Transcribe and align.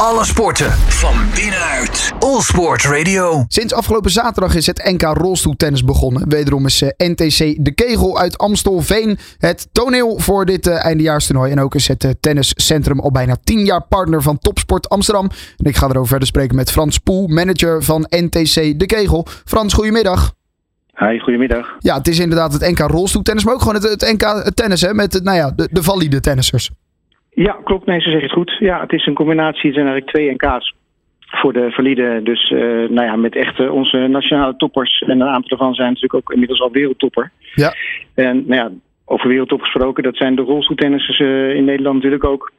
Alle 0.00 0.24
sporten 0.24 0.70
van 0.72 1.14
binnenuit. 1.34 2.12
All 2.18 2.40
Sport 2.40 2.84
Radio. 2.84 3.44
Sinds 3.48 3.74
afgelopen 3.74 4.10
zaterdag 4.10 4.54
is 4.54 4.66
het 4.66 4.90
NK 4.92 5.02
rolstoeltennis 5.02 5.84
begonnen. 5.84 6.28
Wederom 6.28 6.66
is 6.66 6.82
eh, 6.82 7.08
NTC 7.08 7.64
De 7.64 7.72
Kegel 7.74 8.18
uit 8.18 8.38
Amstelveen 8.38 9.18
het 9.38 9.68
toneel 9.72 10.18
voor 10.18 10.46
dit 10.46 10.66
eh, 10.66 10.84
eindejaarstoernooi. 10.84 11.52
En 11.52 11.60
ook 11.60 11.74
is 11.74 11.88
het 11.88 12.04
eh, 12.04 12.10
tenniscentrum 12.20 13.00
al 13.00 13.10
bijna 13.10 13.36
10 13.44 13.64
jaar 13.64 13.82
partner 13.88 14.22
van 14.22 14.38
Topsport 14.38 14.88
Amsterdam. 14.88 15.30
En 15.56 15.64
ik 15.64 15.76
ga 15.76 15.86
erover 15.86 16.08
verder 16.08 16.28
spreken 16.28 16.56
met 16.56 16.70
Frans 16.70 16.98
Poel, 16.98 17.26
manager 17.26 17.82
van 17.82 18.06
NTC 18.08 18.78
De 18.78 18.86
Kegel. 18.86 19.26
Frans, 19.44 19.72
goedemiddag. 19.72 20.34
Hi, 20.94 21.18
goedemiddag. 21.18 21.76
Ja, 21.78 21.96
het 21.96 22.08
is 22.08 22.18
inderdaad 22.18 22.52
het 22.52 22.70
NK 22.70 22.78
rolstoeltennis, 22.78 23.44
maar 23.44 23.54
ook 23.54 23.62
gewoon 23.62 23.74
het, 23.74 23.90
het 23.90 24.12
NK 24.12 24.54
tennis 24.54 24.80
hè, 24.80 24.94
met 24.94 25.20
nou 25.22 25.36
ja, 25.36 25.50
de, 25.50 25.68
de 25.72 25.82
valide 25.82 26.20
tennissers. 26.20 26.70
Ja, 27.44 27.56
klopt. 27.64 27.86
Nee, 27.86 28.00
ze 28.00 28.10
zeggen 28.10 28.22
het 28.28 28.38
goed. 28.38 28.56
Ja, 28.58 28.80
het 28.80 28.92
is 28.92 29.06
een 29.06 29.14
combinatie. 29.14 29.66
Het 29.70 29.74
zijn 29.74 29.86
eigenlijk 29.86 30.16
twee 30.16 30.30
NK's 30.32 30.74
voor 31.20 31.52
de 31.52 31.70
valide. 31.70 32.20
Dus 32.22 32.50
uh, 32.50 32.60
nou 32.88 33.06
ja, 33.06 33.16
met 33.16 33.36
echt 33.36 33.58
uh, 33.58 33.72
onze 33.72 33.96
nationale 33.96 34.56
toppers. 34.56 34.98
En 35.06 35.10
een 35.20 35.22
aantal 35.28 35.48
daarvan 35.48 35.74
zijn 35.74 35.88
natuurlijk 35.88 36.14
ook 36.14 36.32
inmiddels 36.32 36.60
al 36.60 36.70
wereldtopper. 36.70 37.30
Ja. 37.54 37.74
En 38.14 38.44
nou 38.46 38.54
ja, 38.62 38.70
over 39.04 39.28
wereldtoppers 39.28 39.70
gesproken, 39.70 40.02
dat 40.02 40.16
zijn 40.16 40.34
de 40.36 40.42
rolstoeltennissers 40.42 41.18
uh, 41.18 41.54
in 41.54 41.64
Nederland 41.64 41.94
natuurlijk 41.96 42.24
ook. 42.24 42.52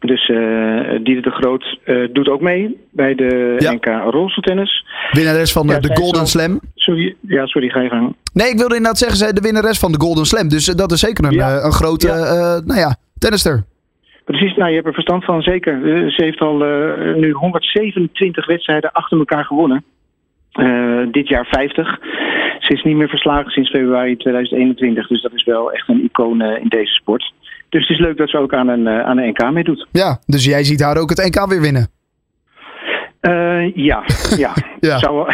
Dus 0.00 0.26
Diede 1.02 1.20
de 1.20 1.30
Groot 1.30 1.78
doet 2.12 2.28
ook 2.28 2.40
mee 2.40 2.76
bij 2.90 3.14
de 3.14 3.54
Ja. 3.58 3.72
NK 3.72 3.86
rolstoeltennis. 4.12 4.84
Winnares 5.12 5.52
van 5.52 5.66
de, 5.66 5.72
Ja, 5.72 5.78
de 5.80 5.96
Golden 5.96 6.26
Slam. 6.26 6.60
Sorry, 6.74 7.16
ja, 7.20 7.46
sorry, 7.46 7.68
ga 7.68 7.80
je 7.80 7.88
gang. 7.88 8.14
Nee, 8.32 8.48
ik 8.48 8.58
wilde 8.58 8.74
inderdaad 8.74 8.98
zeggen, 8.98 9.18
zij 9.18 9.32
de 9.32 9.40
winnares 9.40 9.78
van 9.78 9.92
de 9.92 10.00
Golden 10.00 10.24
Slam. 10.26 10.48
Dus 10.48 10.68
eh, 10.68 10.74
dat 10.74 10.92
is 10.92 11.00
zeker 11.00 11.24
een, 11.24 11.32
Ja. 11.32 11.56
eh, 11.58 11.64
een 11.64 11.72
grote, 11.72 12.06
Ja. 12.06 12.14
eh, 12.14 12.64
nou 12.66 12.78
ja, 12.80 12.96
tennister. 13.18 13.64
Precies, 14.26 14.56
nou, 14.56 14.68
je 14.68 14.74
hebt 14.74 14.86
er 14.86 14.92
verstand 14.92 15.24
van, 15.24 15.42
zeker. 15.42 15.74
Eh, 15.74 16.10
ze 16.10 16.24
heeft 16.24 16.40
al 16.40 16.64
eh, 16.64 17.14
nu 17.14 17.30
127 17.30 18.46
wedstrijden 18.46 18.92
achter 18.92 19.18
elkaar 19.18 19.44
gewonnen. 19.44 19.84
Eh, 20.52 21.00
dit 21.10 21.28
jaar 21.28 21.46
50. 21.46 21.98
Ze 22.58 22.72
is 22.72 22.82
niet 22.82 22.96
meer 22.96 23.08
verslagen 23.08 23.50
sinds 23.50 23.70
februari 23.70 24.16
2021. 24.16 25.06
Dus 25.06 25.22
dat 25.22 25.32
is 25.34 25.44
wel 25.44 25.72
echt 25.72 25.88
een 25.88 26.04
icoon 26.04 26.42
in 26.42 26.68
deze 26.68 26.92
sport. 26.92 27.32
Dus 27.68 27.88
het 27.88 27.98
is 27.98 28.04
leuk 28.04 28.16
dat 28.16 28.30
ze 28.30 28.38
ook 28.38 28.54
aan 28.54 28.68
een, 28.68 28.88
aan 28.88 29.18
een 29.18 29.28
NK 29.28 29.50
meedoet. 29.50 29.86
Ja, 29.92 30.18
dus 30.26 30.44
jij 30.44 30.64
ziet 30.64 30.80
haar 30.80 30.96
ook 30.96 31.10
het 31.10 31.24
NK 31.24 31.46
weer 31.46 31.60
winnen. 31.60 31.88
Ja, 33.74 34.02
ja. 34.36 34.52
Ja. 34.80 34.98
Zou, 34.98 35.32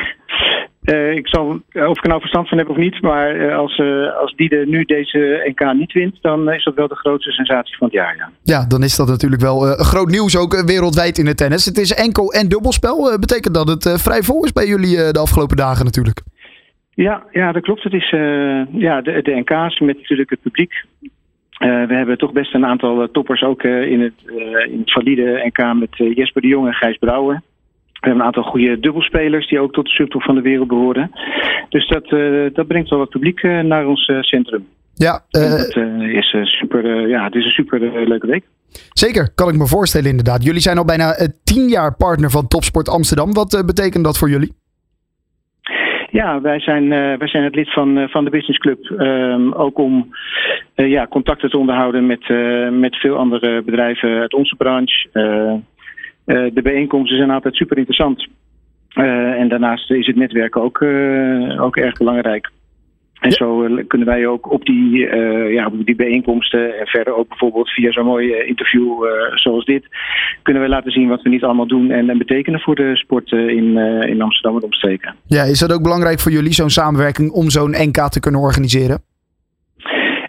eh, 0.93 1.12
ik 1.12 1.29
zal, 1.29 1.47
of 1.73 1.97
ik 1.97 2.03
er 2.03 2.09
nou 2.09 2.21
verstand 2.21 2.48
van 2.48 2.59
heb 2.59 2.69
of 2.69 2.77
niet, 2.77 3.03
maar 3.03 3.37
eh, 3.37 3.57
als, 3.57 3.79
eh 3.79 4.17
als 4.21 4.35
Diede 4.37 4.67
nu 4.67 4.85
deze 4.85 5.53
NK 5.55 5.73
niet 5.73 5.93
wint, 5.93 6.19
dan 6.21 6.53
is 6.53 6.65
dat 6.65 6.75
wel 6.75 6.89
de 6.89 6.97
grootste 6.97 7.31
sensatie 7.31 7.77
van 7.77 7.87
het 7.87 7.97
jaar. 7.97 8.17
Ja. 8.17 8.31
Ja, 8.43 8.67
dan 8.67 8.83
is 8.83 8.97
dat 8.97 9.09
natuurlijk 9.09 9.43
wel 9.43 9.67
eh, 9.67 9.79
groot 9.79 10.11
nieuws 10.11 10.37
ook 10.37 10.55
eh, 10.55 10.65
wereldwijd 10.65 11.19
in 11.19 11.27
het 11.27 11.37
tennis. 11.37 11.65
Het 11.65 11.79
is 11.79 11.95
enkel 11.95 12.33
en 12.33 12.48
dubbelspel. 12.48 13.13
Eh, 13.13 13.19
betekent 13.19 13.55
dat 13.55 13.69
het 13.69 13.87
eh, 13.87 13.95
vrij 13.95 14.23
vol 14.23 14.45
is 14.45 14.53
bij 14.53 14.67
jullie 14.67 14.97
eh, 14.97 15.11
de 15.11 15.19
afgelopen 15.19 15.57
dagen 15.57 15.85
natuurlijk. 15.85 16.20
Ja, 16.95 17.23
ja, 17.31 17.53
dat 17.53 17.63
klopt. 17.63 17.83
Het 17.83 17.93
is 17.93 18.13
eh, 18.13 18.65
ja, 18.73 19.01
de, 19.01 19.23
de 19.23 19.43
NK's 19.45 19.81
met 19.81 19.97
natuurlijk 19.97 20.31
het 20.31 20.41
publiek. 20.43 20.73
Eh, 21.63 21.87
we 21.87 21.95
hebben 21.95 22.19
toch 22.19 22.33
best 22.33 22.55
een 22.55 22.67
aantal 22.67 23.03
eh, 23.03 23.09
toppers 23.09 23.43
ook 23.43 23.63
eh, 23.63 23.83
in, 23.83 24.01
het, 24.01 24.13
eh, 24.27 24.73
in 24.73 24.79
het 24.79 24.93
valide 24.93 25.43
NK 25.53 25.75
met 25.79 26.01
eh, 26.01 26.17
Jesper 26.17 26.43
de 26.43 26.48
Jong 26.48 26.67
en 26.67 26.75
Gijs 26.75 26.97
Brouwer. 26.97 27.43
We 28.03 28.08
hebben 28.08 28.27
een 28.27 28.34
aantal 28.34 28.50
goede 28.50 28.81
dubbelspelers 28.81 29.48
die 29.48 29.61
ook 29.61 29.72
tot 29.72 29.84
de 29.84 29.91
subtop 29.91 30.22
van 30.22 30.34
de 30.34 30.41
wereld 30.41 30.69
behoren. 30.69 31.11
Dus 31.69 31.89
dat, 31.89 32.05
eh, 32.05 32.55
dat 32.55 32.67
brengt 32.67 32.91
wel 32.91 32.98
wat 32.98 33.08
publiek 33.08 33.42
eh, 33.42 33.61
naar 33.61 33.86
ons 33.86 34.06
eh, 34.06 34.20
centrum. 34.20 34.67
Ja, 34.95 35.25
dat 35.31 35.42
is 35.42 36.58
super, 36.58 37.08
ja, 37.08 37.25
het 37.25 37.34
is 37.34 37.45
een 37.45 37.50
super 37.50 38.08
leuke 38.08 38.27
week. 38.27 38.45
zeker. 38.92 39.34
Kan 39.34 39.48
ik 39.48 39.55
me 39.55 39.67
voorstellen 39.67 40.11
inderdaad. 40.11 40.45
Jullie 40.45 40.61
zijn 40.61 40.78
al 40.78 40.84
bijna 40.84 41.14
tien 41.45 41.69
jaar 41.69 41.97
partner 41.97 42.30
van 42.30 42.48
Topsport 42.48 42.89
Amsterdam. 42.89 43.33
Wat 43.33 43.62
betekent 43.67 44.05
dat 44.05 44.19
voor 44.19 44.30
jullie? 44.30 44.53
Ja, 46.11 46.41
wij 46.41 46.61
zijn, 46.61 46.89
wij 46.89 47.28
zijn 47.28 47.45
het 47.45 47.55
lid 47.55 47.73
van, 47.73 48.08
van 48.08 48.25
de 48.25 48.30
Business 48.30 48.58
Club. 48.58 48.84
Ehm, 48.84 49.52
ook 49.52 49.79
om 49.79 50.14
ja, 50.74 51.07
contacten 51.07 51.51
te 51.51 51.58
onderhouden 51.58 52.07
met, 52.07 52.29
met 52.80 52.96
veel 52.96 53.17
andere 53.17 53.62
bedrijven 53.62 54.20
uit 54.20 54.35
onze 54.35 54.57
branche. 54.57 55.08
Eh, 56.25 56.45
de 56.55 56.63
bijeenkomsten 56.63 57.17
zijn 57.17 57.31
altijd 57.31 57.55
super 57.55 57.77
interessant. 57.77 58.27
Eh, 58.89 59.05
en 59.41 59.49
daarnaast 59.49 59.91
is 59.91 60.07
het 60.07 60.17
netwerken 60.17 60.63
ook, 60.63 60.81
eh, 60.81 61.63
ook 61.63 61.77
erg 61.77 61.97
belangrijk. 61.97 62.51
En 63.21 63.31
Ja. 63.31 63.37
zo 63.37 63.69
kunnen 63.87 64.07
wij 64.07 64.27
ook 64.27 64.51
op 64.53 64.65
die, 64.65 64.99
ja, 65.53 65.67
op 65.67 65.87
die 65.87 65.95
bijeenkomsten 65.97 66.79
en 66.79 66.87
verder 66.87 67.15
ook 67.17 67.29
bijvoorbeeld 67.29 67.69
via 67.71 67.93
zo'n 67.93 68.05
mooi 68.07 68.35
interview 68.47 69.05
zoals 69.35 69.65
dit, 69.65 69.85
kunnen 70.43 70.63
we 70.63 70.69
laten 70.69 70.93
zien 70.93 71.09
wat 71.09 71.23
we 71.23 71.29
niet 71.29 71.43
allemaal 71.43 71.67
doen 71.67 71.91
en, 71.91 72.11
en 72.11 72.19
betekenen 72.19 72.61
voor 72.61 72.75
de 72.75 72.97
sport 72.97 73.33
eh, 73.33 73.49
in, 73.49 73.77
in 74.09 74.23
Amsterdam 74.23 74.57
en 74.57 74.63
omstreken. 74.63 75.15
Ja, 75.27 75.43
is 75.43 75.59
dat 75.59 75.73
ook 75.73 75.83
belangrijk 75.83 76.21
voor 76.21 76.33
jullie, 76.33 76.53
zo'n 76.53 76.71
samenwerking 76.71 77.31
om 77.31 77.51
zo'n 77.51 77.71
NK 77.71 78.09
te 78.09 78.21
kunnen 78.21 78.41
organiseren? 78.41 79.03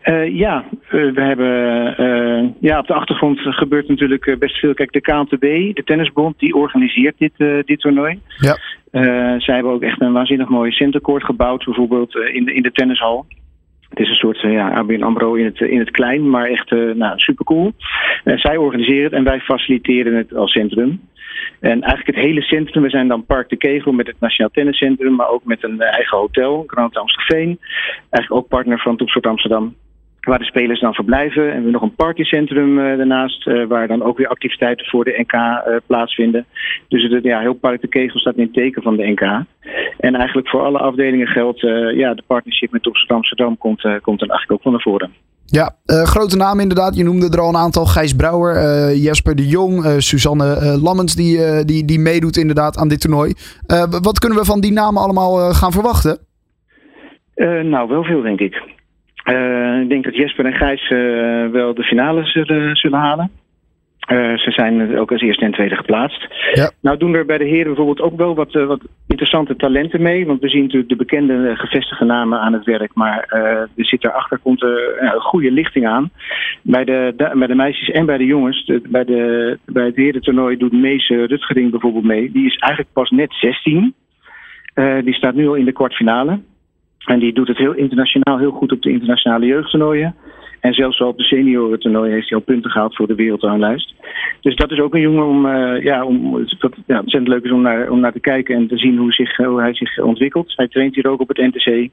Eh, 0.04 0.36
ja, 0.36 0.66
eh, 0.72 0.90
we 0.90 1.22
hebben 1.22 1.98
eh, 1.98 2.50
ja, 2.60 2.80
op 2.80 2.88
de 2.88 2.94
achtergrond 2.94 3.40
gebeurt 3.40 3.88
natuurlijk 3.88 4.36
best 4.40 4.56
veel. 4.56 4.74
Kijk, 4.74 4.92
de 4.92 5.02
KNTB, 5.02 5.76
de 5.76 5.82
tennisbond, 5.86 6.40
die 6.40 6.56
organiseert 6.56 7.16
dit, 7.18 7.66
dit 7.66 7.80
toernooi. 7.80 8.20
Ja. 8.38 8.58
Zij 9.40 9.56
hebben 9.56 9.74
ook 9.74 9.82
echt 9.82 10.02
een 10.02 10.14
waanzinnig 10.14 10.50
mooi 10.50 10.72
centercourt 10.72 11.24
gebouwd, 11.24 11.66
bijvoorbeeld 11.66 12.16
in, 12.16 12.46
de, 12.46 12.54
in 12.54 12.62
de 12.62 12.72
tennishal. 12.72 13.26
Het 13.90 14.00
is 14.00 14.10
een 14.10 14.16
soort 14.16 14.42
ja, 14.42 14.70
ABN 14.70 15.04
AMRO 15.04 15.34
in 15.34 15.46
het, 15.46 15.60
in 15.60 15.80
het 15.80 15.92
klein, 15.92 16.30
maar 16.30 16.46
echt 16.46 16.72
nou, 16.72 17.20
super 17.20 17.46
cool. 17.46 17.74
zij 18.24 18.58
organiseren 18.58 19.04
het 19.04 19.14
en 19.14 19.24
wij 19.24 19.40
faciliteren 19.40 20.16
het 20.16 20.36
als 20.36 20.52
centrum. 20.52 21.02
En 21.60 21.82
eigenlijk 21.82 22.18
het 22.18 22.26
hele 22.26 22.42
centrum, 22.42 22.84
we 22.84 22.90
zijn 22.90 23.08
dan 23.08 23.26
Park 23.26 23.50
de 23.50 23.58
Kegel 23.58 23.92
met 23.92 24.08
het 24.08 24.20
Nationaal 24.20 24.52
Tenniscentrum, 24.52 25.16
maar 25.16 25.30
ook 25.30 25.46
met 25.46 25.64
een 25.64 25.82
eigen 25.82 26.18
hotel, 26.18 26.64
Grand 26.68 26.98
Amstelveen. 26.98 27.60
Eigenlijk 28.10 28.32
ook 28.34 28.48
partner 28.48 28.80
van 28.80 28.98
Topsport 28.98 29.28
Amsterdam. 29.28 29.76
Waar 30.24 30.40
de 30.40 30.46
spelers 30.46 30.80
dan 30.80 30.94
verblijven. 30.94 31.42
En 31.42 31.48
we 31.48 31.54
hebben 31.54 31.72
nog 31.72 31.82
een 31.82 31.96
partycentrum 31.96 32.80
eh, 32.80 32.98
daarnaast. 32.98 33.48
eh, 33.48 33.66
waar 33.66 33.88
dan 33.88 34.04
ook 34.04 34.18
weer 34.18 34.28
activiteiten 34.28 34.86
voor 34.86 35.04
de 35.04 35.18
NK 35.18 35.34
eh, 35.34 35.76
plaatsvinden. 35.88 36.46
Dus 36.88 37.12
het, 37.12 37.24
ja, 37.24 37.40
heel 37.40 37.54
Park 37.54 37.82
de 37.82 37.88
Kegel 37.88 38.20
staat 38.20 38.36
in 38.36 38.44
het 38.44 38.54
teken 38.54 38.82
van 38.82 38.98
de 38.98 39.08
NK. 39.08 39.22
En 40.00 40.16
eigenlijk 40.16 40.50
voor 40.50 40.62
alle 40.62 40.78
afdelingen 40.78 41.28
geldt. 41.28 41.60
ja, 41.96 42.14
de 42.14 42.24
partnership 42.28 42.72
met 42.72 42.84
Topsport 42.84 43.18
Amsterdam 43.18 43.58
komt, 43.58 43.82
komt 43.82 44.20
dan 44.20 44.30
eigenlijk 44.30 44.52
ook 44.52 44.64
wel 44.64 44.74
naar 44.74 44.82
voren. 44.82 45.12
Ja, 45.46 45.76
grote 45.86 46.38
namen 46.38 46.62
inderdaad. 46.62 46.96
Je 46.96 47.04
noemde 47.04 47.30
er 47.30 47.40
al 47.40 47.50
een 47.50 47.56
aantal. 47.56 47.86
Gijs 47.86 48.14
Brouwer, 48.14 48.56
Jesper 48.96 49.36
de 49.36 49.48
Jong, 49.48 49.86
Suzanne 49.98 50.80
Lammens 50.82 51.16
die, 51.16 51.66
die, 51.66 51.86
die 51.86 52.00
meedoet 52.00 52.38
inderdaad 52.38 52.78
aan 52.78 52.88
dit 52.88 53.02
toernooi. 53.02 53.34
Wat 54.02 54.20
kunnen 54.20 54.38
we 54.38 54.46
van 54.46 54.62
die 54.62 54.72
namen 54.72 55.02
allemaal 55.02 55.54
gaan 55.54 55.72
verwachten? 55.72 56.18
Nou, 57.64 57.90
wel 57.90 58.04
veel 58.04 58.22
denk 58.22 58.40
ik. 58.40 58.62
Eh, 59.24 59.82
ik 59.82 59.90
denk 59.90 60.04
dat 60.04 60.16
Jesper 60.16 60.46
en 60.46 60.54
Gijs 60.54 60.90
eh, 60.90 61.52
wel 61.52 61.74
de 61.74 61.84
finale 61.84 62.26
zullen, 62.26 62.76
zullen 62.76 63.00
halen. 63.00 63.32
Eh, 64.00 64.38
ze 64.38 64.52
zijn 64.52 64.98
ook 64.98 65.12
als 65.12 65.22
eerste 65.22 65.46
en 65.46 65.52
tweede 65.52 65.76
geplaatst. 65.76 66.28
Ja. 66.54 66.72
Nou 66.82 66.98
doen 66.98 67.14
er 67.14 67.26
bij 67.26 67.38
de 67.38 67.44
heren 67.44 67.66
bijvoorbeeld 67.66 68.02
ook 68.02 68.18
wel 68.18 68.36
wat, 68.36 68.52
wat 68.52 68.82
interessante 69.08 69.56
talenten 69.56 70.02
mee. 70.02 70.26
Want 70.26 70.42
we 70.42 70.50
zien 70.50 70.62
natuurlijk 70.62 70.90
de 70.90 70.96
bekende 70.96 71.56
gevestigde 71.56 72.06
namen 72.06 72.40
aan 72.40 72.54
het 72.54 72.66
werk. 72.66 72.94
Maar 72.94 73.26
er 73.30 73.86
zit 73.86 74.02
daarachter 74.02 74.38
komt 74.38 74.62
een 74.62 75.20
goede 75.20 75.52
lichting 75.52 75.88
aan. 75.88 76.12
Bij 76.62 76.84
de, 76.84 77.14
bij 77.34 77.48
de 77.48 77.56
meisjes 77.56 77.90
en 77.90 78.06
bij 78.06 78.18
de 78.18 78.26
jongens. 78.26 78.66
De- 78.66 78.82
bij, 78.90 79.04
de, 79.04 79.58
bij 79.66 79.86
het 79.86 79.96
herentoernooi 79.96 80.58
doet 80.58 80.72
Mees 80.72 81.08
Rutgering 81.08 81.72
bijvoorbeeld 81.72 82.06
mee. 82.06 82.32
Die 82.32 82.46
is 82.46 82.58
eigenlijk 82.58 82.94
pas 82.94 83.10
net 83.10 83.34
16. 83.34 83.94
Eh, 84.74 84.98
die 85.04 85.14
staat 85.14 85.34
nu 85.34 85.48
al 85.48 85.56
in 85.56 85.66
de 85.66 85.72
kwartfinale. 85.72 86.40
En 87.06 87.20
die 87.20 87.34
doet 87.34 87.48
het 87.48 87.58
heel 87.58 87.74
internationaal 87.74 88.38
heel 88.38 88.52
goed 88.52 88.72
op 88.72 88.82
de 88.82 88.92
internationale 88.92 89.46
jeugdtoernooien. 89.46 90.16
En 90.60 90.74
zelfs 90.74 91.00
wel 91.00 91.08
op 91.08 91.18
de 91.18 91.24
seniorentoernooien 91.24 92.14
heeft 92.14 92.30
hij 92.30 92.38
al 92.38 92.44
punten 92.44 92.72
gehaald 92.72 92.96
voor 92.96 93.08
de 93.08 93.16
wereldranglijst. 93.16 93.94
Dus 94.42 94.56
dat 94.56 94.72
is 94.72 94.80
ook 94.80 94.94
een 94.94 95.02
jongen 95.02 95.26
om, 95.26 95.46
eh, 95.46 95.84
ja, 95.84 96.06
om 96.06 96.32
dat 96.60 96.74
ja, 96.86 97.00
ontzettend 97.00 97.28
leuk 97.28 97.44
is 97.44 97.52
om 97.52 97.62
naar, 97.62 97.90
om 97.90 98.00
naar 98.00 98.12
te 98.12 98.20
kijken 98.20 98.56
en 98.56 98.68
te 98.68 98.78
zien 98.78 98.98
hoe, 98.98 99.12
zich, 99.12 99.36
hoe 99.36 99.62
hij 99.62 99.74
zich 99.74 100.00
ontwikkelt. 100.00 100.54
Hij 100.56 100.68
traint 100.68 100.96
hier 100.96 101.08
ook 101.08 101.22
op 101.22 101.28
het 101.28 101.38
NTC. 101.38 101.90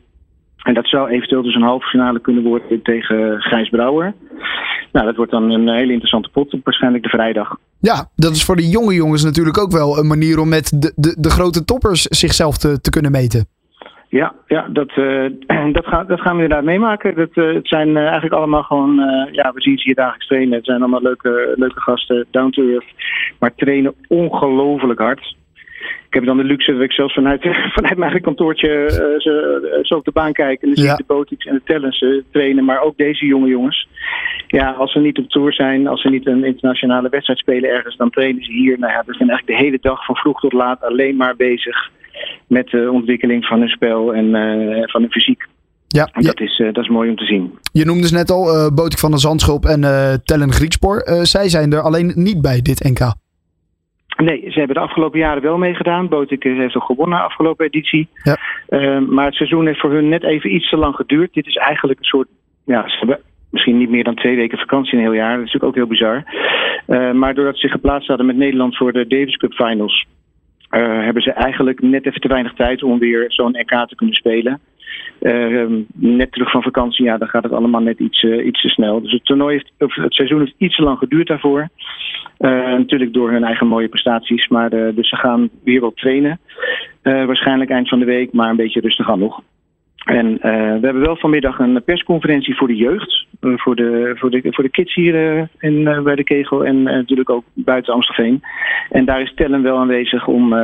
En 0.62 0.74
dat 0.74 0.86
zou 0.86 1.10
eventueel 1.10 1.42
dus 1.42 1.54
een 1.54 1.62
halve 1.62 1.86
finale 1.86 2.20
kunnen 2.20 2.42
worden 2.42 2.82
tegen 2.82 3.40
Gijs 3.40 3.68
Brouwer. 3.68 4.14
Nou, 4.92 5.06
dat 5.06 5.16
wordt 5.16 5.30
dan 5.30 5.50
een 5.50 5.68
hele 5.68 5.92
interessante 5.92 6.28
pot 6.28 6.56
waarschijnlijk 6.64 7.02
de 7.02 7.08
vrijdag. 7.08 7.56
Ja, 7.80 8.08
dat 8.16 8.34
is 8.34 8.44
voor 8.44 8.56
de 8.56 8.68
jonge 8.68 8.94
jongens 8.94 9.24
natuurlijk 9.24 9.58
ook 9.58 9.72
wel 9.72 9.98
een 9.98 10.06
manier 10.06 10.38
om 10.38 10.48
met 10.48 10.82
de, 10.82 10.92
de, 10.96 11.16
de 11.18 11.30
grote 11.30 11.64
toppers 11.64 12.02
zichzelf 12.02 12.58
te, 12.58 12.80
te 12.80 12.90
kunnen 12.90 13.10
meten. 13.10 13.46
Ja, 14.10 14.34
ja 14.46 14.66
dat, 14.68 14.88
eh, 14.88 15.24
dat, 15.78 15.86
gaan, 15.86 16.06
dat 16.06 16.20
gaan 16.20 16.36
we 16.36 16.42
inderdaad 16.42 16.64
meemaken. 16.64 17.14
Dat, 17.14 17.30
eh, 17.32 17.54
het 17.54 17.68
zijn 17.68 17.96
eh, 17.96 18.02
eigenlijk 18.02 18.34
allemaal 18.34 18.62
gewoon, 18.62 18.94
ja, 19.32 19.52
we 19.52 19.60
zien 19.60 19.78
ze 19.78 19.84
hier 19.84 19.94
dagelijks 19.94 20.26
trainen. 20.26 20.54
Het 20.54 20.64
zijn 20.64 20.80
allemaal 20.80 21.02
leuke, 21.02 21.52
leuke 21.56 21.80
gasten, 21.80 22.26
down 22.30 22.50
to 22.50 22.68
earth, 22.68 22.92
maar 23.38 23.54
trainen 23.54 23.94
ongelooflijk 24.08 24.98
hard. 25.00 25.38
Ik 26.06 26.16
heb 26.16 26.24
dan 26.24 26.36
de 26.36 26.44
luxe 26.44 26.72
dat 26.72 26.82
ik 26.82 26.92
zelfs 26.92 27.14
vanuit, 27.14 27.42
vanuit 27.76 27.96
mijn 27.96 28.02
eigen 28.02 28.20
kantoortje 28.20 28.68
ze, 29.18 29.78
zo 29.82 29.94
op 29.94 30.04
de 30.04 30.12
baan 30.12 30.32
kijk. 30.32 30.62
En 30.62 30.68
dan 30.68 30.76
zie 30.76 30.86
Ja. 30.86 30.92
ik 30.92 30.98
de 30.98 31.14
botics 31.14 31.46
en 31.46 31.54
de 31.54 31.62
talents 31.64 32.04
trainen, 32.30 32.64
maar 32.64 32.80
ook 32.80 32.96
deze 32.96 33.26
jonge 33.26 33.48
jongens. 33.48 33.88
ja, 34.46 34.70
als 34.70 34.92
ze 34.92 34.98
niet 34.98 35.18
op 35.18 35.28
tour 35.28 35.52
zijn, 35.52 35.86
als 35.86 36.00
ze 36.02 36.08
niet 36.08 36.26
een 36.26 36.44
internationale 36.44 37.08
wedstrijd 37.08 37.38
spelen 37.38 37.70
ergens, 37.70 37.96
dan 37.96 38.10
trainen 38.10 38.44
ze 38.44 38.52
hier. 38.52 38.78
Nou 38.78 38.92
ja, 38.92 39.02
ze 39.06 39.12
zijn 39.14 39.28
eigenlijk 39.28 39.58
de 39.58 39.64
hele 39.64 39.78
dag 39.80 40.04
van 40.04 40.16
vroeg 40.16 40.40
tot 40.40 40.52
laat 40.52 40.82
alleen 40.82 41.16
maar 41.16 41.36
bezig 41.36 41.90
met 42.46 42.68
de 42.68 42.90
ontwikkeling 42.90 43.44
van 43.44 43.58
hun 43.58 43.68
spel 43.68 44.14
en 44.14 44.24
uh, 44.24 44.82
van 44.86 45.00
hun 45.00 45.10
fysiek. 45.10 45.46
Ja, 45.88 46.08
en 46.12 46.22
dat, 46.22 46.40
is, 46.40 46.58
uh, 46.58 46.72
dat 46.72 46.84
is 46.84 46.90
mooi 46.90 47.10
om 47.10 47.16
te 47.16 47.24
zien. 47.24 47.58
Je 47.72 47.84
noemde 47.84 48.02
dus 48.02 48.12
net 48.12 48.30
al 48.30 48.46
uh, 48.46 48.68
Botik 48.74 48.98
van 48.98 49.10
der 49.10 49.20
Zandschulp 49.20 49.64
en 49.64 49.80
Tellen 50.24 50.52
Griekspoor. 50.52 51.02
zij 51.22 51.48
zijn 51.48 51.72
er 51.72 51.80
alleen 51.80 52.12
niet 52.14 52.40
bij 52.40 52.62
dit 52.62 52.84
NK. 52.84 53.14
Nee, 54.16 54.40
ze 54.50 54.58
hebben 54.58 54.76
de 54.76 54.82
afgelopen 54.82 55.18
jaren 55.18 55.42
wel 55.42 55.58
meegedaan. 55.58 56.08
Botik 56.08 56.42
heeft 56.42 56.76
ook 56.76 56.84
gewonnen 56.84 57.18
de 57.18 57.24
afgelopen 57.24 57.66
editie. 57.66 58.08
Ja. 58.22 59.00
maar 59.00 59.24
het 59.24 59.34
seizoen 59.34 59.66
heeft 59.66 59.80
voor 59.80 59.92
hun 59.92 60.08
net 60.08 60.22
even 60.22 60.54
iets 60.54 60.70
te 60.70 60.76
lang 60.76 60.94
geduurd. 60.94 61.34
Dit 61.34 61.46
is 61.46 61.56
eigenlijk 61.56 61.98
een 61.98 62.04
soort. 62.04 62.28
Ja, 62.64 62.88
ze 62.88 62.98
hebben 62.98 63.18
misschien 63.50 63.78
niet 63.78 63.90
meer 63.90 64.04
dan 64.04 64.14
twee 64.14 64.36
weken 64.36 64.58
vakantie 64.58 64.92
in 64.92 64.98
een 64.98 65.04
heel 65.04 65.20
jaar. 65.20 65.36
Dat 65.36 65.46
is 65.46 65.52
natuurlijk 65.52 65.64
ook 65.64 65.88
heel 65.88 65.96
bizar. 65.96 66.24
maar 67.14 67.34
doordat 67.34 67.54
ze 67.54 67.60
zich 67.60 67.70
geplaatst 67.70 68.08
hadden 68.08 68.26
met 68.26 68.36
Nederland 68.36 68.76
voor 68.76 68.92
de 68.92 69.06
Davis 69.06 69.36
Cup 69.36 69.52
Finals. 69.52 70.06
Hebben 70.78 71.22
ze 71.22 71.32
eigenlijk 71.32 71.80
net 71.80 72.06
even 72.06 72.20
te 72.20 72.28
weinig 72.28 72.54
tijd 72.54 72.82
om 72.82 72.98
weer 72.98 73.24
zo'n 73.28 73.56
NK 73.58 73.88
te 73.88 73.94
kunnen 73.94 74.14
spelen. 74.14 74.60
Uh, 75.20 75.66
net 75.92 76.32
terug 76.32 76.50
van 76.50 76.62
vakantie, 76.62 77.04
ja, 77.04 77.18
dan 77.18 77.28
gaat 77.28 77.42
het 77.42 77.52
allemaal 77.52 77.80
net 77.80 77.98
iets, 77.98 78.22
uh, 78.22 78.46
iets 78.46 78.60
te 78.60 78.68
snel. 78.68 79.00
Dus 79.00 79.12
het 79.12 79.24
toernooi 79.24 79.54
heeft, 79.54 79.72
of 79.78 79.94
het 79.94 80.14
seizoen 80.14 80.38
heeft 80.38 80.54
iets 80.58 80.76
te 80.76 80.82
lang 80.82 80.98
geduurd 80.98 81.26
daarvoor. 81.26 81.68
Uh, 82.38 82.50
natuurlijk 82.50 83.12
door 83.12 83.30
hun 83.30 83.44
eigen 83.44 83.66
mooie 83.66 83.88
prestaties. 83.88 84.48
Maar 84.48 84.70
dus 84.70 85.08
ze 85.08 85.16
gaan 85.16 85.48
weer 85.64 85.80
wel 85.80 85.92
trainen. 85.92 86.40
waarschijnlijk 87.02 87.70
eind 87.70 87.88
van 87.88 87.98
de 87.98 88.04
week, 88.04 88.32
maar 88.32 88.50
een 88.50 88.56
beetje 88.56 88.80
rustig 88.80 89.10
aan 89.10 89.18
nog. 89.18 89.42
En 90.04 90.38
we 90.80 90.86
hebben 90.86 91.00
wel 91.00 91.16
vanmiddag 91.16 91.58
een 91.58 91.82
persconferentie 91.84 92.56
voor 92.56 92.68
de 92.68 92.76
jeugd. 92.76 93.26
voor, 93.40 93.76
de, 93.76 94.12
voor, 94.14 94.30
de, 94.30 94.40
voor 94.50 94.64
de 94.64 94.70
kids 94.70 94.94
hier 94.94 95.48
in, 95.58 96.02
bij 96.04 96.14
de 96.14 96.24
Kegel 96.24 96.64
en 96.64 96.82
natuurlijk 96.82 97.30
ook 97.30 97.44
buiten 97.52 97.94
Amstelveen. 97.94 98.42
En 98.90 99.04
daar 99.04 99.20
is 99.22 99.34
Tellen 99.34 99.62
wel 99.62 99.78
aanwezig 99.78 100.26
om, 100.26 100.54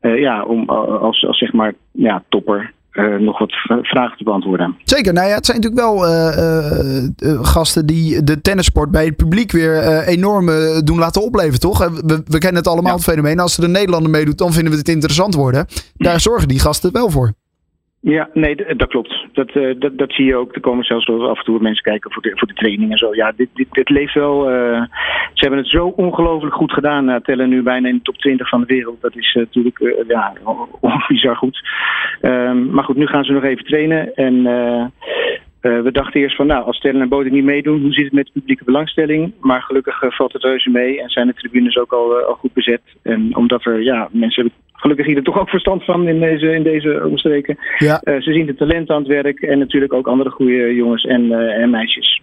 ja, 0.00 0.42
om 0.42 0.68
als, 0.68 1.26
als 1.26 1.38
zeg 1.38 1.52
maar 1.52 1.72
ja, 1.92 2.22
topper 2.28 2.72
uh, 2.94 3.16
nog 3.16 3.38
wat 3.38 3.52
vragen 3.82 4.16
te 4.16 4.24
beantwoorden. 4.24 4.76
Zeker. 4.84 5.12
Nou 5.12 5.28
ja, 5.28 5.34
het 5.34 5.46
zijn 5.46 5.60
natuurlijk 5.60 5.86
wel 5.86 6.06
uh, 6.06 7.02
uh, 7.18 7.44
gasten 7.44 7.86
die 7.86 8.22
de 8.22 8.40
tennissport 8.40 8.90
bij 8.90 9.04
het 9.04 9.16
publiek 9.16 9.52
weer 9.52 10.02
enorm 10.06 10.46
doen 10.84 10.98
laten 10.98 11.22
opleven, 11.22 11.60
toch? 11.60 11.78
We, 11.78 12.22
we 12.26 12.38
kennen 12.38 12.62
het 12.62 12.68
allemaal, 12.68 12.90
ja. 12.90 12.96
het 12.96 13.04
fenomeen. 13.04 13.40
Als 13.40 13.58
er 13.58 13.64
een 13.64 13.70
Nederlander 13.70 14.10
meedoet, 14.10 14.38
dan 14.38 14.52
vinden 14.52 14.72
we 14.72 14.78
het 14.78 14.88
interessant 14.88 15.34
worden. 15.34 15.66
Daar 15.96 16.20
zorgen 16.20 16.48
die 16.48 16.60
gasten 16.60 16.92
wel 16.92 17.10
voor. 17.10 17.32
Ja, 18.04 18.28
nee, 18.32 18.56
dat 18.76 18.88
klopt. 18.88 19.26
Dat, 19.32 19.54
uh, 19.54 19.74
dat, 19.78 19.98
dat 19.98 20.12
zie 20.12 20.24
je 20.24 20.36
ook. 20.36 20.54
Er 20.54 20.60
komen 20.60 20.84
zelfs 20.84 21.08
af 21.08 21.38
en 21.38 21.44
toe 21.44 21.60
mensen 21.60 21.82
kijken 21.82 22.12
voor 22.12 22.22
de, 22.22 22.32
voor 22.34 22.48
de 22.48 22.54
training 22.54 22.90
en 22.90 22.98
zo. 22.98 23.14
Ja, 23.14 23.32
dit, 23.36 23.48
dit, 23.54 23.66
dit 23.70 23.88
leeft 23.88 24.14
wel. 24.14 24.50
Uh, 24.50 24.82
ze 25.32 25.40
hebben 25.40 25.58
het 25.58 25.68
zo 25.68 25.86
ongelooflijk 25.86 26.54
goed 26.54 26.72
gedaan. 26.72 27.22
Tellen 27.22 27.48
nu 27.48 27.62
bijna 27.62 27.88
in 27.88 27.94
de 27.94 28.02
top 28.02 28.16
20 28.16 28.48
van 28.48 28.60
de 28.60 28.66
wereld. 28.66 29.00
Dat 29.00 29.16
is 29.16 29.34
natuurlijk 29.34 30.04
ja, 30.08 30.32
bizar 31.08 31.36
goed. 31.36 31.68
Um, 32.22 32.70
maar 32.70 32.84
goed, 32.84 32.96
nu 32.96 33.06
gaan 33.06 33.24
ze 33.24 33.32
nog 33.32 33.44
even 33.44 33.64
trainen. 33.64 34.14
En 34.14 34.46
we 35.64 35.92
dachten 35.92 36.20
eerst 36.20 36.36
van, 36.36 36.46
nou, 36.46 36.64
als 36.64 36.78
Tellen 36.78 37.00
en 37.00 37.08
Boding 37.08 37.34
niet 37.34 37.44
meedoen, 37.44 37.80
hoe 37.80 37.92
zit 37.92 38.04
het 38.04 38.12
met 38.12 38.26
de 38.26 38.32
publieke 38.32 38.64
belangstelling? 38.64 39.32
Maar 39.40 39.62
gelukkig 39.62 39.98
valt 40.16 40.32
het 40.32 40.42
reuze 40.42 40.70
mee 40.70 41.02
en 41.02 41.08
zijn 41.08 41.26
de 41.26 41.34
tribunes 41.34 41.76
ook 41.76 41.92
al, 41.92 42.16
al 42.16 42.34
goed 42.34 42.52
bezet. 42.52 42.82
En 43.02 43.36
omdat 43.36 43.64
er, 43.64 43.82
ja, 43.82 44.08
mensen 44.12 44.42
hebben 44.42 44.62
gelukkig 44.72 45.06
hier 45.06 45.16
er 45.16 45.22
toch 45.22 45.38
ook 45.38 45.48
verstand 45.48 45.84
van 45.84 46.08
in 46.08 46.20
deze, 46.20 46.52
in 46.52 46.62
deze 46.62 47.06
omstreken. 47.06 47.58
Ja. 47.78 48.00
Ze 48.04 48.32
zien 48.32 48.46
de 48.46 48.54
talent 48.54 48.90
aan 48.90 48.98
het 48.98 49.06
werk 49.06 49.40
en 49.40 49.58
natuurlijk 49.58 49.92
ook 49.92 50.08
andere 50.08 50.30
goede 50.30 50.74
jongens 50.74 51.04
en, 51.04 51.32
en 51.32 51.70
meisjes. 51.70 52.22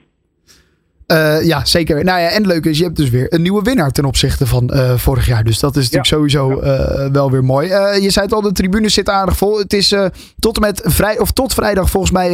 Uh, 1.11 1.45
ja, 1.45 1.65
zeker. 1.65 2.03
Nou 2.03 2.19
ja, 2.19 2.27
en 2.27 2.47
leuk 2.47 2.65
is, 2.65 2.77
je 2.77 2.83
hebt 2.83 2.95
dus 2.95 3.09
weer 3.09 3.33
een 3.33 3.41
nieuwe 3.41 3.61
winnaar 3.61 3.91
ten 3.91 4.05
opzichte 4.05 4.47
van 4.47 4.71
vorig 4.95 5.25
jaar. 5.25 5.43
Dus 5.43 5.59
dat 5.59 5.75
is 5.75 5.89
natuurlijk 5.89 6.09
ja. 6.09 6.15
sowieso 6.15 6.65
ja. 6.65 7.11
wel 7.11 7.31
weer 7.31 7.43
mooi. 7.43 7.67
je 8.01 8.09
zei 8.09 8.25
het 8.25 8.33
al, 8.33 8.41
de 8.41 8.51
tribunes 8.51 8.93
zitten 8.93 9.13
aardig 9.13 9.37
vol. 9.37 9.57
Het 9.57 9.73
is 9.73 9.95
tot 10.39 10.55
en 10.55 10.61
met 10.61 10.81
vrij, 10.83 11.19
of 11.19 11.31
tot 11.31 11.53
vrijdag 11.53 11.89
volgens 11.89 12.11
mij 12.11 12.29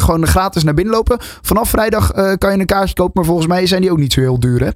gewoon 0.00 0.26
gratis 0.26 0.64
naar 0.64 0.74
binnen 0.74 0.94
lopen. 0.94 1.18
Vanaf 1.20 1.70
vrijdag 1.70 2.12
kan 2.38 2.52
je 2.52 2.58
een 2.58 2.66
kaartje 2.66 2.94
kopen, 2.94 3.12
maar 3.14 3.24
volgens 3.24 3.46
mij 3.46 3.66
zijn 3.66 3.80
die 3.80 3.90
ook 3.90 3.98
niet 3.98 4.12
zo 4.12 4.20
heel 4.20 4.40
duur, 4.40 4.60
hè? 4.60 4.70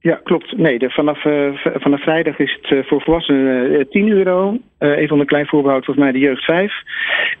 Ja, 0.00 0.20
klopt. 0.24 0.56
Nee, 0.56 0.78
vanaf, 0.80 1.24
uh, 1.24 1.50
vanaf 1.64 2.02
vrijdag 2.02 2.38
is 2.38 2.58
het 2.60 2.70
uh, 2.70 2.84
voor 2.84 3.02
volwassenen 3.02 3.72
uh, 3.72 3.84
10 3.90 4.08
euro. 4.08 4.58
even 4.78 5.12
onder 5.12 5.26
klein 5.26 5.46
voorbehoud 5.46 5.84
volgens 5.84 6.04
mij 6.04 6.12
de 6.12 6.26
jeugd 6.26 6.44
5. 6.44 6.72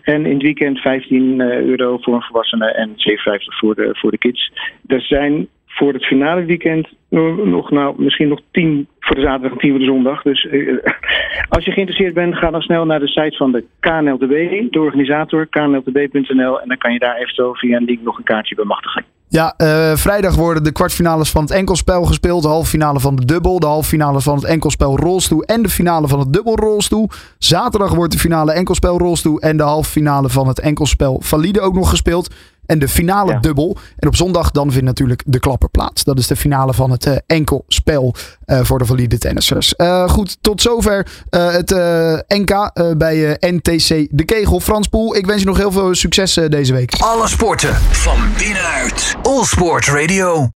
En 0.02 0.26
in 0.26 0.32
het 0.32 0.42
weekend 0.42 0.78
15 0.78 1.40
euro 1.40 1.98
voor 1.98 2.14
een 2.14 2.22
volwassene 2.22 2.72
en 2.72 2.92
57 2.96 3.58
voor 3.58 3.74
de, 3.74 3.88
voor 3.92 4.10
de 4.10 4.18
kids. 4.18 4.52
Er 4.86 5.00
zijn 5.00 5.48
voor 5.66 5.92
het 5.92 6.06
finale 6.06 6.44
weekend 6.44 6.88
nog, 7.10 7.70
nou, 7.70 8.02
misschien 8.02 8.28
nog 8.28 8.40
10 8.50 8.88
voor 9.00 9.16
de 9.16 9.22
zaterdag 9.22 9.52
en 9.52 9.58
10 9.58 9.70
voor 9.70 9.78
de 9.78 9.84
zondag. 9.84 10.22
Dus 10.22 10.48
als 11.56 11.64
je 11.64 11.72
geïnteresseerd 11.72 12.14
bent, 12.14 12.36
ga 12.36 12.50
dan 12.50 12.62
snel 12.62 12.86
naar 12.86 13.00
de 13.00 13.08
site 13.08 13.36
van 13.36 13.52
de 13.52 13.64
KNLTB, 13.80 14.72
de 14.72 14.80
organisator, 14.80 15.46
knltb.nl. 15.46 16.60
En 16.60 16.68
dan 16.68 16.78
kan 16.78 16.92
je 16.92 16.98
daar 16.98 17.16
eventueel 17.16 17.54
via 17.54 17.76
een 17.76 17.84
link 17.84 18.02
nog 18.02 18.18
een 18.18 18.24
kaartje 18.24 18.54
bemachtigen. 18.54 19.04
Ja, 19.30 19.54
uh, 19.56 19.96
vrijdag 19.96 20.34
worden 20.34 20.64
de 20.64 20.72
kwartfinales 20.72 21.30
van 21.30 21.42
het 21.42 21.50
enkelspel 21.50 22.04
gespeeld. 22.04 22.42
De 22.42 22.48
halve 22.48 22.68
finale 22.68 23.00
van 23.00 23.16
de 23.16 23.24
dubbel. 23.24 23.60
De 23.60 23.66
halve 23.66 23.88
finale 23.88 24.20
van 24.20 24.34
het 24.34 24.44
enkelspel 24.44 24.96
rolstoel. 24.96 25.42
En 25.42 25.62
de 25.62 25.68
finale 25.68 26.08
van 26.08 26.18
het 26.18 26.32
dubbel 26.32 26.56
rolstoel. 26.56 27.08
Zaterdag 27.38 27.94
wordt 27.94 28.12
de 28.12 28.18
finale 28.18 28.52
enkelspel 28.52 28.98
rolstoel. 28.98 29.40
En 29.40 29.56
de 29.56 29.62
halve 29.62 29.90
finale 29.90 30.28
van 30.28 30.48
het 30.48 30.60
enkelspel 30.60 31.20
valide 31.22 31.60
ook 31.60 31.74
nog 31.74 31.90
gespeeld. 31.90 32.34
En 32.68 32.78
de 32.78 32.88
finale 32.88 33.32
ja. 33.32 33.38
dubbel. 33.38 33.76
En 33.96 34.08
op 34.08 34.16
zondag 34.16 34.50
dan 34.50 34.70
vindt 34.70 34.86
natuurlijk 34.86 35.22
de 35.26 35.38
klapper 35.38 35.68
plaats. 35.68 36.04
Dat 36.04 36.18
is 36.18 36.26
de 36.26 36.36
finale 36.36 36.74
van 36.74 36.90
het 36.90 37.06
uh, 37.06 37.16
enkelspel 37.26 38.14
uh, 38.46 38.60
voor 38.62 38.78
de 38.78 38.84
valide 38.84 39.18
tennissers. 39.18 39.74
Uh, 39.76 40.08
goed, 40.08 40.38
tot 40.40 40.62
zover 40.62 41.06
het 41.30 41.70
NK 42.28 42.70
bij 42.96 43.36
NTC 43.40 44.06
De 44.10 44.24
Kegel. 44.24 44.60
Frans 44.60 44.86
Poel, 44.86 45.16
ik 45.16 45.26
wens 45.26 45.40
je 45.40 45.46
nog 45.46 45.56
heel 45.56 45.72
veel 45.72 45.94
succes 45.94 46.34
deze 46.48 46.72
week. 46.72 46.94
Alle 46.98 47.28
sporten 47.28 47.74
van 47.74 48.18
binnenuit. 48.38 49.14
All 49.22 49.44
Sport 49.44 49.86
Radio. 49.86 50.46